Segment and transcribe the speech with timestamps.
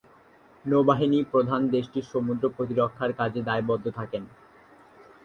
[0.65, 4.23] নৌবাহিনী প্রধান দেশটির সমুদ্র প্রতিরক্ষার কাজে দায়বদ্ধ থাকেন।